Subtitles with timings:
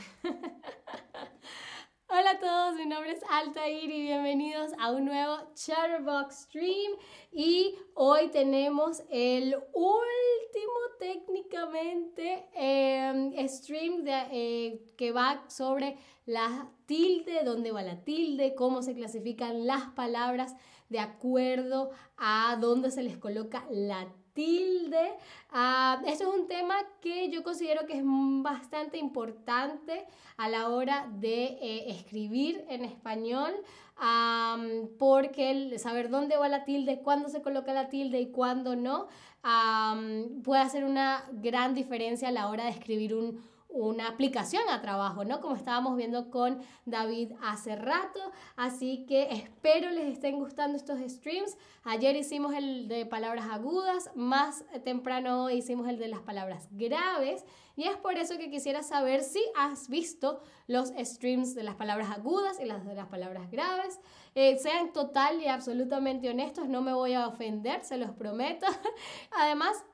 [2.08, 6.92] Hola a todos, mi nombre es Altair y bienvenidos a un nuevo Chatterbox Stream.
[7.30, 17.44] Y hoy tenemos el último técnicamente em, stream de, eh, que va sobre la tilde,
[17.44, 20.54] dónde va la tilde, cómo se clasifican las palabras
[20.88, 24.19] de acuerdo a dónde se les coloca la tilde.
[24.36, 30.06] Uh, esto es un tema que yo considero que es bastante importante
[30.36, 33.52] a la hora de eh, escribir en español,
[34.98, 39.08] porque el saber dónde va la tilde, cuándo se coloca la tilde y cuándo no,
[40.42, 43.42] puede hacer una gran diferencia a la hora de escribir un,
[43.72, 45.40] una aplicación a trabajo, ¿no?
[45.40, 48.20] Como estábamos viendo con David hace rato.
[48.56, 51.56] Así que espero les estén gustando estos streams.
[51.84, 57.44] Ayer hicimos el de palabras agudas, más temprano hicimos el de las palabras graves.
[57.76, 62.10] Y es por eso que quisiera saber si has visto los streams de las palabras
[62.10, 63.98] agudas y las de las palabras graves.
[64.34, 68.66] Eh, sean total y absolutamente honestos, no me voy a ofender, se los prometo.
[69.32, 69.84] Además,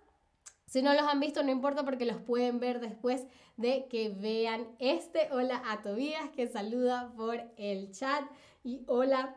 [0.66, 4.66] si no los han visto, no importa porque los pueden ver después de que vean
[4.78, 5.28] este.
[5.32, 8.24] Hola a Tobías que saluda por el chat
[8.64, 9.36] y hola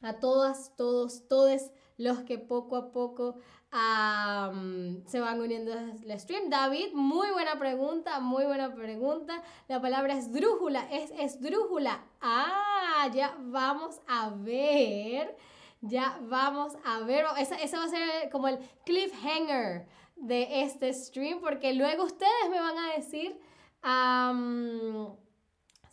[0.00, 3.36] a todas, todos, todos los que poco a poco
[3.70, 6.48] se van uniendo al stream.
[6.48, 9.42] David, muy buena pregunta, muy buena pregunta.
[9.68, 12.02] La palabra es drújula, es esdrújula.
[12.22, 15.36] Ah, ya vamos a ver.
[15.82, 17.26] Ya vamos a ver.
[17.38, 19.86] Ese, ese va a ser como el cliffhanger
[20.20, 23.38] de este stream, porque luego ustedes me van a decir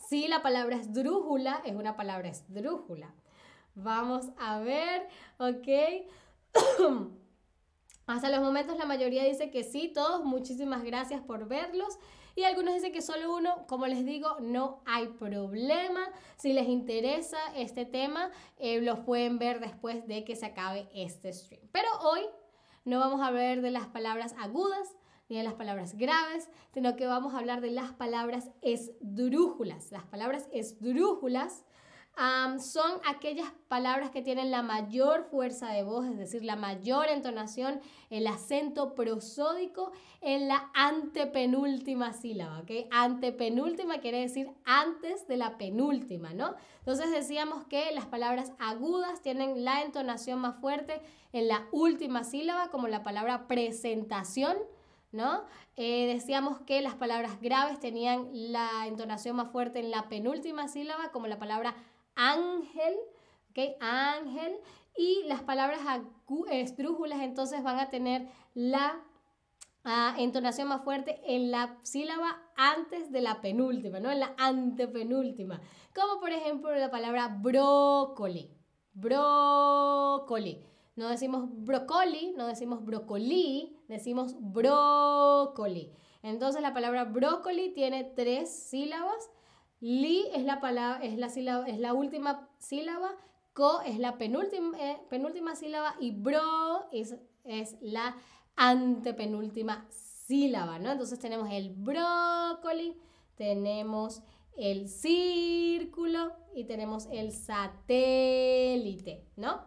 [0.09, 3.13] si la palabra esdrújula es una palabra esdrújula.
[3.75, 5.67] Vamos a ver, ok.
[8.07, 11.97] Hasta los momentos la mayoría dice que sí, todos, muchísimas gracias por verlos.
[12.35, 16.01] Y algunos dicen que solo uno, como les digo, no hay problema.
[16.35, 21.31] Si les interesa este tema, eh, los pueden ver después de que se acabe este
[21.31, 21.61] stream.
[21.71, 22.21] Pero hoy
[22.85, 24.95] no vamos a hablar de las palabras agudas
[25.27, 29.91] ni de las palabras graves, sino que vamos a hablar de las palabras esdrújulas.
[29.91, 31.65] Las palabras esdrújulas
[32.59, 37.81] son aquellas palabras que tienen la mayor fuerza de voz, es decir, la mayor entonación,
[38.09, 42.87] el acento prosódico en la antepenúltima sílaba, ¿ok?
[42.91, 46.55] Antepenúltima quiere decir antes de la penúltima, ¿no?
[46.79, 51.01] Entonces decíamos que las palabras agudas tienen la entonación más fuerte
[51.33, 54.55] en la última sílaba, como la palabra presentación,
[55.11, 55.43] ¿no?
[55.75, 61.11] Eh, decíamos que las palabras graves tenían la entonación más fuerte en la penúltima sílaba,
[61.11, 61.75] como la palabra
[62.15, 62.95] ángel,
[63.51, 63.75] ¿ok?
[63.79, 64.57] Ángel.
[64.97, 65.79] Y las palabras
[66.49, 69.03] esdrújulas entonces van a tener la
[69.83, 74.09] ah, entonación más fuerte en la sílaba antes de la penúltima, ¿no?
[74.09, 75.61] En la antepenúltima.
[75.93, 78.51] Como por ejemplo la palabra brócoli.
[78.93, 80.65] Brócoli.
[80.95, 85.91] No decimos brócoli, no decimos brócoli, decimos brócoli.
[86.23, 89.29] Entonces la palabra brócoli tiene tres sílabas
[89.85, 93.11] Li es la palabra, es la sílaba, es la última sílaba,
[93.53, 97.15] co es la penúltima, eh, penúltima sílaba y bro es,
[97.81, 98.15] la
[98.55, 100.91] antepenúltima sílaba, ¿no?
[100.91, 102.97] Entonces tenemos el brócoli,
[103.35, 104.23] tenemos
[104.57, 109.65] el círculo y tenemos el satélite, ¿no?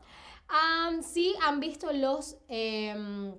[1.03, 3.37] sí han visto los em,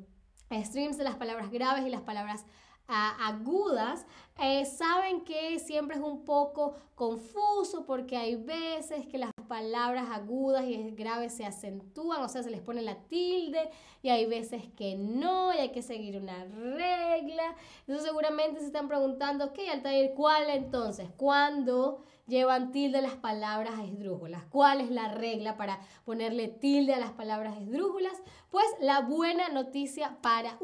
[0.50, 2.46] streams de las palabras graves y las palabras
[2.90, 4.06] agudas,
[4.42, 10.66] eh, saben que siempre es un poco confuso porque hay veces que las palabras agudas
[10.66, 13.70] y graves se acentúan, o sea, se les pone la tilde
[14.02, 17.56] y hay veces que no y hay que seguir una regla.
[17.82, 21.10] Entonces seguramente se están preguntando, ok, Altair, ¿cuál entonces?
[21.18, 24.46] ¿Cuándo llevan tilde las palabras esdrújulas?
[24.46, 28.14] ¿Cuál es la regla para ponerle tilde a las palabras esdrújulas?
[28.50, 30.58] Pues la buena noticia para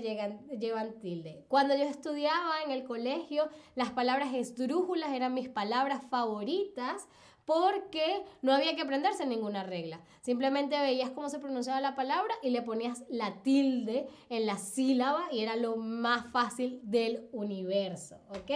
[0.00, 1.44] llevan tilde.
[1.48, 7.08] Cuando yo estudiaba en el colegio, las palabras esdrújulas eran mis palabras favoritas
[7.46, 10.00] porque no había que aprenderse ninguna regla.
[10.20, 15.28] Simplemente veías cómo se pronunciaba la palabra y le ponías la tilde en la sílaba
[15.32, 18.50] y era lo más fácil del universo, ¿ok?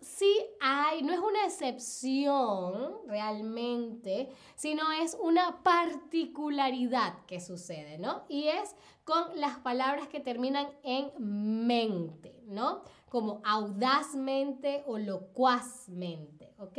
[0.00, 8.24] sí hay, no es una excepción realmente, sino es una particularidad que sucede, ¿no?
[8.28, 12.82] Y es con las palabras que terminan en mente, ¿no?
[13.08, 16.78] Como audazmente o locuazmente, ¿ok?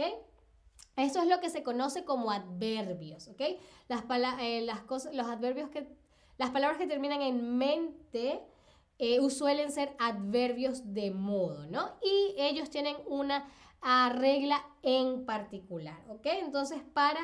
[0.95, 3.41] Esto es lo que se conoce como adverbios, ¿ok?
[3.87, 4.03] Las,
[4.39, 4.65] eh,
[5.13, 5.87] los adverbios que,
[6.37, 8.41] las palabras que terminan en mente
[8.99, 11.93] eh, suelen ser adverbios de modo, ¿no?
[12.03, 13.49] Y ellos tienen una
[14.13, 16.25] regla en particular, ¿ok?
[16.25, 17.19] Entonces, para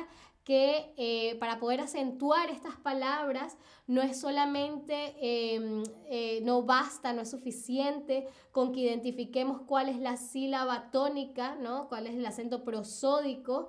[0.50, 3.56] que eh, para poder acentuar estas palabras
[3.86, 10.00] no es solamente, em, eh, no basta, no es suficiente con que identifiquemos cuál es
[10.00, 11.88] la sílaba tónica, ¿no?
[11.88, 13.68] cuál es el acento prosódico,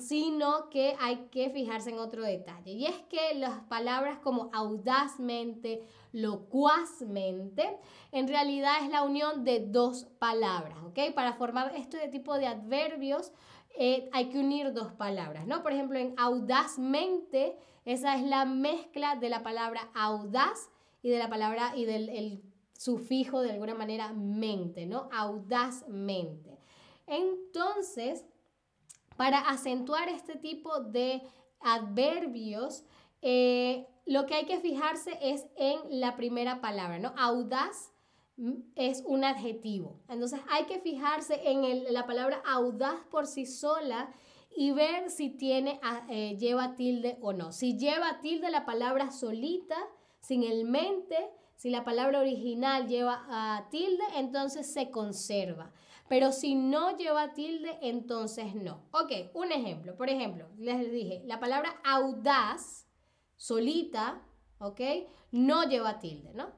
[0.00, 2.72] sino que hay que fijarse en otro detalle.
[2.72, 7.78] Y es que las palabras como audazmente, locuazmente,
[8.10, 10.76] en realidad es la unión de dos palabras.
[11.14, 13.30] Para formar este tipo de adverbios
[13.80, 15.62] eh, hay que unir dos palabras, ¿no?
[15.62, 20.68] Por ejemplo, en audazmente, esa es la mezcla de la palabra audaz
[21.00, 22.42] y de la palabra y del
[22.76, 25.08] sufijo de alguna manera mente, ¿no?
[25.12, 26.58] Audazmente.
[27.06, 28.26] Entonces,
[29.16, 31.22] para acentuar este tipo de
[31.60, 32.84] adverbios,
[33.22, 37.14] eh, lo que hay que fijarse es en la primera palabra, ¿no?
[37.16, 37.92] Audaz
[38.74, 40.00] es un adjetivo.
[40.08, 44.12] Entonces hay que fijarse en la palabra audaz por sí sola
[44.56, 47.52] y ver si tiene, eh, lleva tilde o no.
[47.52, 49.76] Si lleva tilde la palabra solita,
[50.20, 51.16] sin el mente,
[51.56, 55.72] si la palabra original lleva tilde, entonces se conserva.
[56.08, 58.82] Pero si no lleva tilde, entonces no.
[58.92, 59.94] Ok, un ejemplo.
[59.96, 62.88] Por ejemplo, les dije, la palabra audaz,
[63.36, 64.22] solita,
[64.58, 64.80] ok,
[65.32, 66.57] no lleva tilde, ¿no?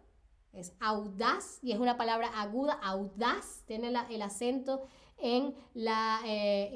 [0.52, 4.82] Es audaz y es una palabra aguda, audaz, tiene el acento
[5.20, 6.70] en la, eh,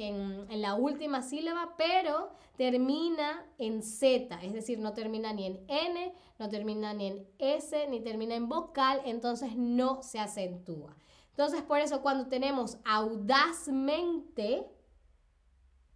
[0.49, 6.15] en, la última sílaba, pero termina en Z, es decir, no termina ni en N,
[6.39, 10.97] no termina ni en S, ni termina en vocal, entonces no se acentúa.
[11.31, 14.69] Entonces, por eso cuando tenemos audazmente,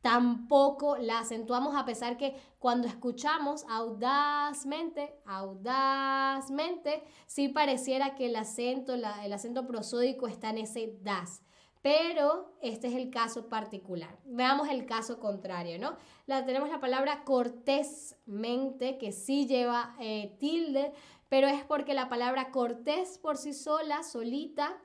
[0.02, 8.94] tampoco la acentuamos a pesar que cuando escuchamos audazmente, audazmente, sí pareciera que el acento,
[8.94, 11.42] el acento prosódico está en ese das.
[11.80, 14.18] Pero este es el caso particular.
[14.24, 15.96] Veamos el caso contrario, ¿no?
[16.26, 20.92] La, tenemos la palabra cortésmente, que sí lleva eh, tilde,
[21.28, 24.76] pero es porque la palabra cortés por sí sola, solita,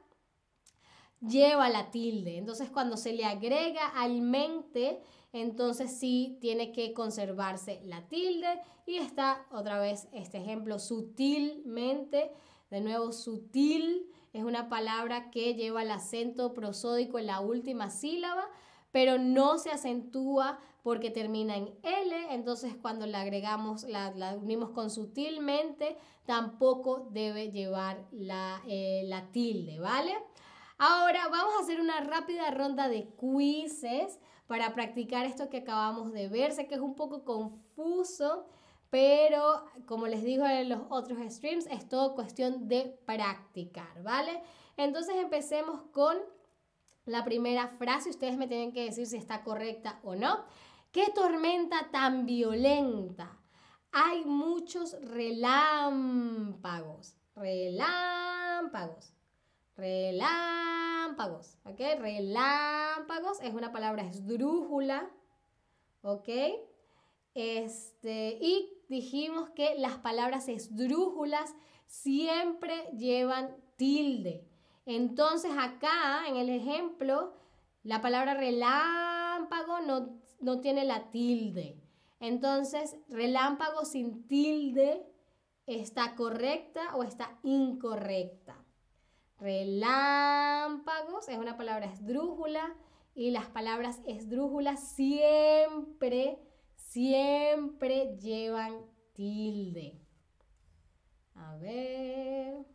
[1.28, 2.38] lleva la tilde.
[2.38, 8.62] Entonces, cuando se le agrega al mente, entonces sí tiene que conservarse la tilde.
[8.86, 12.31] Y está otra vez este ejemplo, sutilmente.
[12.70, 18.50] De nuevo, sutil es una palabra que lleva el acento prosódico en la última sílaba,
[18.92, 24.90] pero no se acentúa porque termina en L, entonces cuando la agregamos, la, unimos con
[24.90, 30.14] sutilmente, tampoco debe llevar la, eh, la tilde, ¿vale?
[30.86, 36.28] Ahora vamos a hacer una rápida ronda de quizzes para practicar esto que acabamos de
[36.28, 36.52] ver.
[36.52, 38.46] Sé que es un poco confuso,
[38.90, 44.44] pero como les digo en los otros streams, es todo cuestión de practicar, ¿vale?
[44.76, 46.18] Entonces empecemos con
[47.06, 48.10] la primera frase.
[48.10, 50.44] Ustedes me tienen que decir si está correcta o no.
[50.92, 53.40] ¿Qué tormenta tan violenta?
[53.94, 57.16] Hay muchos relámpagos.
[57.38, 59.14] Relámpagos.
[59.75, 61.80] Relámpagos, ¿ok?
[62.00, 65.10] Relámpagos es una palabra esdrújula,
[66.01, 66.30] ¿ok?
[67.34, 71.56] Este, y dijimos que las palabras esdrújulas
[71.88, 74.48] siempre llevan tilde.
[74.86, 77.34] Entonces acá, en el ejemplo,
[77.84, 81.82] la palabra relámpago no, no tiene la tilde.
[82.20, 85.06] Entonces, relámpago sin tilde
[85.65, 88.62] está correcta o está incorrecta.
[89.40, 92.75] Relámpagos es una palabra esdrújula
[93.16, 96.40] y las palabras esdrújulas siempre,
[96.75, 100.00] siempre llevan tilde.
[101.36, 102.66] A ver.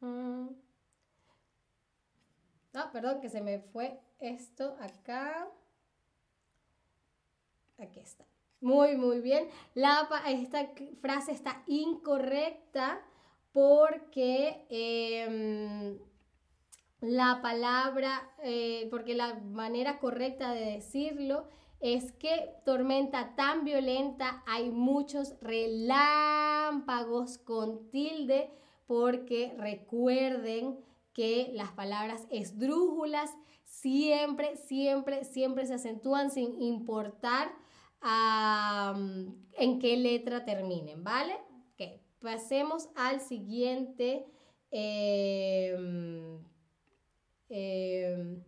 [0.00, 0.48] Mm.
[2.74, 5.48] Ah, perdón, que se me fue esto acá.
[7.78, 8.24] Aquí está.
[8.60, 9.48] Muy, muy bien.
[9.74, 13.00] La, esta frase está incorrecta
[13.52, 15.98] porque em,
[17.00, 21.48] la palabra, eh, porque la manera correcta de decirlo
[21.80, 28.50] es que tormenta tan violenta hay muchos relámpagos con tilde
[28.90, 30.80] porque recuerden
[31.12, 33.30] que las palabras esdrújulas
[33.64, 37.52] siempre, siempre, siempre se acentúan sin importar
[38.02, 41.34] en qué letra terminen, ¿vale?
[41.72, 44.26] Ok, pasemos al siguiente
[44.72, 46.40] em,
[47.48, 48.42] em,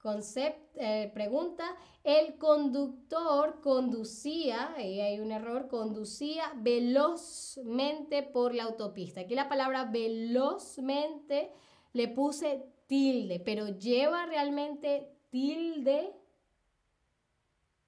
[0.00, 1.64] concepto, eh, pregunta.
[2.04, 9.20] El conductor conducía, ahí hay un error, conducía velozmente por la autopista.
[9.20, 11.50] Aquí la palabra velozmente
[11.92, 16.12] le puse tilde, pero lleva realmente tilde.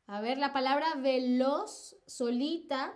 [0.06, 2.94] A ver, la palabra veloz solita,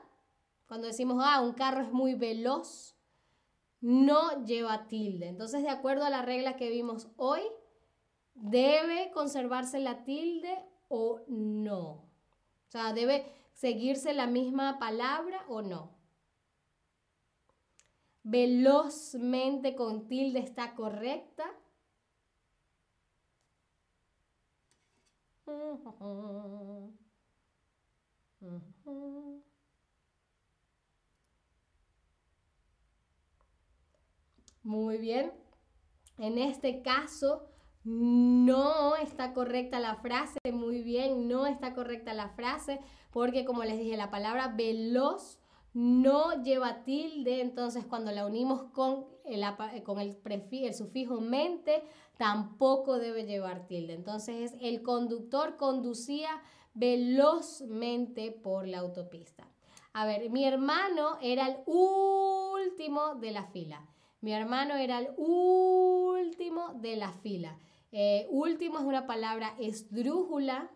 [0.68, 2.96] cuando decimos, ah, un carro es muy veloz,
[3.80, 5.28] no lleva tilde.
[5.28, 7.40] Entonces, de acuerdo a la regla que vimos hoy,
[8.36, 11.88] debe conservarse la tilde o no.
[11.88, 15.96] O sea, debe seguirse la misma palabra o no.
[18.22, 21.44] Velozmente con tilde está correcta.
[34.62, 35.32] Muy bien.
[36.18, 37.48] En este caso,
[37.86, 42.80] no está correcta la frase, muy bien, no está correcta la frase,
[43.12, 45.38] porque como les dije, la palabra veloz
[45.72, 49.44] no lleva tilde, entonces cuando la unimos con el,
[49.84, 51.84] con el, sufijo mente,
[52.16, 53.92] tampoco debe llevar tilde.
[53.92, 56.42] Entonces el conductor conducía
[56.74, 59.46] velozmente por la autopista.
[59.92, 63.86] A ver, mi hermano era el último de la fila.
[64.22, 67.58] Mi hermano era el último de la fila.
[67.92, 70.70] Eh, último es una palabra esdrújula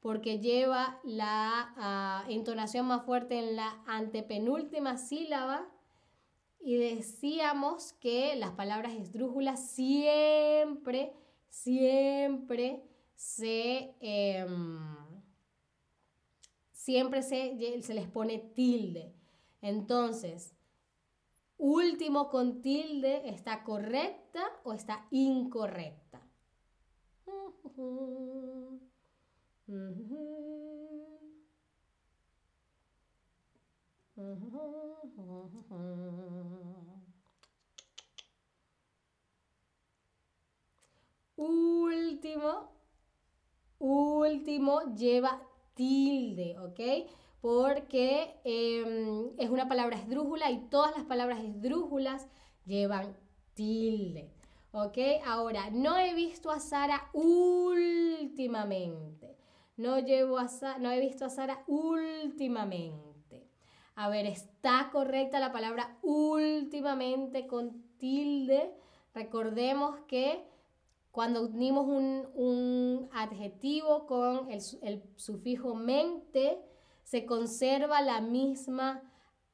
[0.00, 5.68] porque lleva la ah, entonación más fuerte en la antepenúltima sílaba.
[6.62, 11.12] Y decíamos que las palabras esdrújulas siempre,
[11.48, 12.82] siempre
[13.14, 14.78] se, em,
[16.72, 19.14] siempre se, se les pone tilde.
[19.62, 20.54] Entonces,
[21.60, 26.22] último con tilde está correcta o está incorrecta.
[41.36, 42.72] Último,
[43.78, 45.42] último lleva
[45.74, 46.80] tilde, ¿ok?
[47.40, 52.26] Porque em, es una palabra esdrújula y todas las palabras esdrújulas
[52.66, 53.16] llevan
[53.54, 54.30] tilde.
[54.72, 54.98] ¿Ok?
[55.24, 59.36] Ahora, no he visto a Sara últimamente.
[59.76, 63.48] No, llevo a no he visto a Sara últimamente.
[63.96, 68.72] A ver, ¿está correcta la palabra últimamente con tilde?
[69.14, 70.44] Recordemos que
[71.10, 76.60] cuando unimos un, adjetivo con el, el sufijo mente,
[77.10, 79.02] se conserva la misma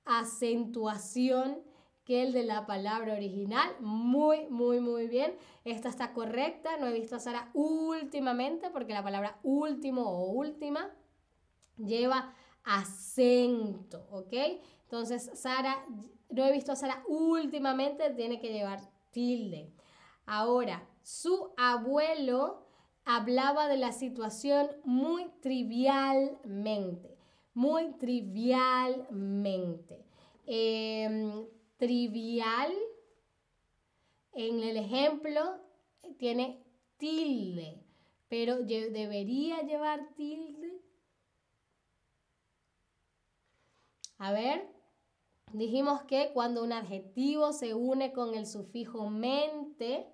[0.04, 1.62] acentuación
[2.04, 3.74] que el de la palabra original.
[3.80, 5.34] Muy, muy, muy bien.
[5.64, 6.76] Esta está correcta.
[6.76, 10.90] No he visto a Sara últimamente porque la palabra último o última
[11.78, 14.34] lleva acento, ¿ok?
[14.82, 15.82] Entonces, Sara,
[16.28, 18.80] no he visto a Sara últimamente, tiene que llevar
[19.12, 19.72] tilde.
[20.26, 22.66] Ahora, su abuelo
[23.06, 27.15] hablaba de la situación muy trivialmente
[27.56, 30.04] muy trivialmente.
[30.44, 31.44] Em,
[31.78, 32.72] trivial,
[34.34, 35.40] en el ejemplo,
[36.18, 36.62] tiene
[36.98, 37.82] tilde,
[38.28, 40.82] pero debería llevar tilde.
[44.18, 44.68] A ver,
[45.54, 50.06] dijimos que cuando un adjetivo se une con el sufijo mente,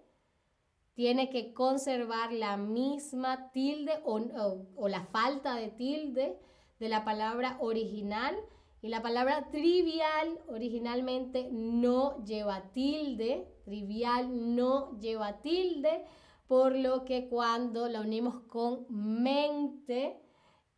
[0.95, 6.39] tiene que conservar la misma tilde o la falta de tilde
[6.83, 8.35] de la palabra original.
[8.83, 16.05] Y la palabra trivial originalmente no lleva tilde, trivial no lleva tilde,
[16.49, 20.21] por lo que cuando la unimos con mente,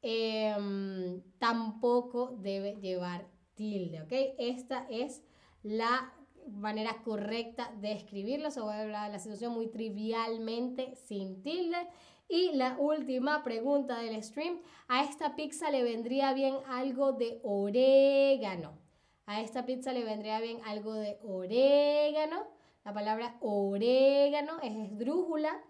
[0.02, 4.12] em, tampoco debe llevar tilde, ¿ok?
[4.38, 5.22] Esta es
[5.62, 6.12] la
[6.46, 11.78] manera correcta de escribirlo, se voy a hablar de la situación muy trivialmente sin tilde.
[12.28, 18.78] Y la última pregunta del stream, a esta pizza le vendría bien algo de orégano.
[19.26, 22.46] A esta pizza le vendría bien algo de orégano.
[22.84, 25.62] La palabra orégano es esdrújula.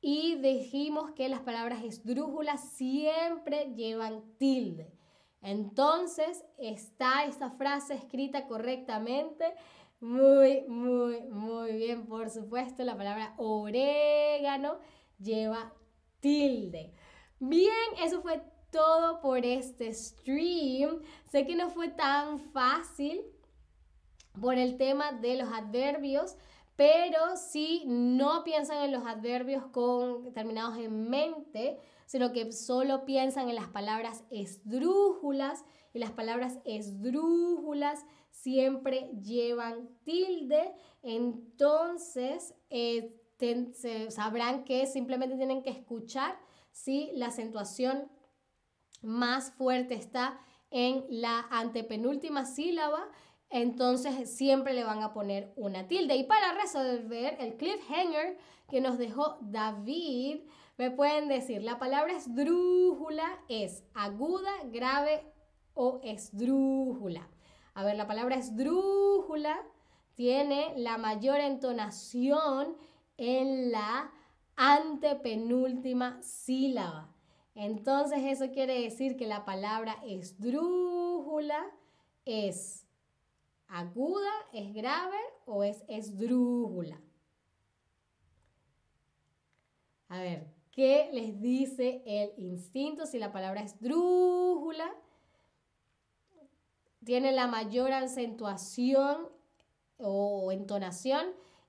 [0.00, 4.90] Y dijimos que las palabras esdrújulas siempre llevan tilde.
[5.42, 9.54] Entonces está esta frase escrita correctamente.
[10.00, 11.00] Muy, muy
[11.90, 14.78] saben, por supuesto, la palabra orégano
[15.18, 15.72] lleva
[16.20, 16.92] tilde.
[17.38, 21.00] Bien, eso fue todo por este stream.
[21.30, 23.22] Sé que no fue tan fácil
[24.40, 26.36] por el tema de los adverbios,
[26.80, 33.50] pero si no piensan en los adverbios con terminados en mente, sino que solo piensan
[33.50, 40.72] en las palabras esdrújulas y las palabras esdrújulas siempre llevan tilde,
[41.02, 43.14] entonces eh,
[44.08, 46.40] sabrán que simplemente tienen que escuchar
[46.72, 48.10] si la acentuación
[49.02, 53.06] más fuerte está en la antepenúltima sílaba
[53.50, 56.14] entonces siempre le van a poner una tilde.
[56.16, 58.38] Y para resolver el cliffhanger
[58.68, 60.42] que nos dejó David,
[60.78, 65.24] me pueden decir, la palabra esdrújula es aguda, grave
[65.74, 67.28] o esdrújula.
[67.74, 69.60] A ver, la palabra esdrújula
[70.14, 72.76] tiene la mayor entonación
[73.16, 74.12] en la
[74.56, 77.12] antepenúltima sílaba.
[77.54, 81.66] Entonces eso quiere decir que la palabra esdrújula
[82.24, 82.86] es
[83.70, 87.00] aguda, es grave o es esdrújula.
[90.08, 93.06] A ver, ¿qué les dice el instinto?
[93.06, 94.92] Si la palabra esdrújula
[97.04, 99.28] tiene la mayor acentuación
[99.98, 101.26] o entonación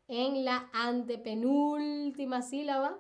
[0.07, 2.99] en la antepenúltima sílaba.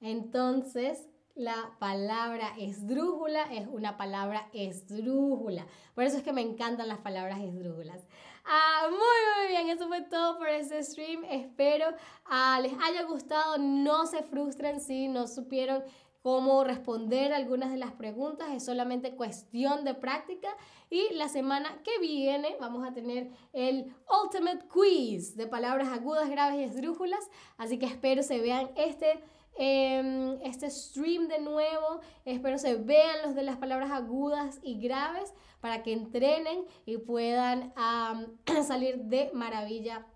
[0.00, 5.66] Entonces, la palabra esdrújula es una palabra esdrújula.
[5.94, 8.06] Por eso es que me encantan las palabras esdrújulas.
[8.44, 11.24] Ah, muy, muy bien, eso fue todo por este stream.
[11.24, 11.86] Espero
[12.26, 13.58] ah, les haya gustado.
[13.58, 15.82] No se frustren si no supieron
[16.22, 18.50] cómo responder algunas de las preguntas.
[18.52, 20.48] Es solamente cuestión de práctica.
[20.88, 26.60] Y la semana que viene vamos a tener el Ultimate Quiz de palabras agudas, graves
[26.60, 27.28] y esdrújulas.
[27.56, 29.20] Así que espero se vean este
[29.56, 32.00] Em, este stream de nuevo.
[32.24, 37.72] Espero se vean los de las palabras agudas y graves para que entrenen y puedan
[38.66, 40.06] salir de maravilla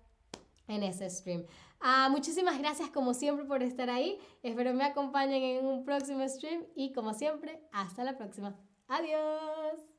[0.67, 1.45] en ese stream.
[1.81, 4.19] Ah, muchísimas gracias como siempre por estar ahí.
[4.43, 8.57] Espero me acompañen en un próximo stream y como siempre, hasta la próxima.
[8.89, 9.98] Adiós.